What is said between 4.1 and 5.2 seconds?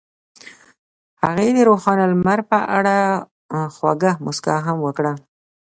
موسکا هم وکړه.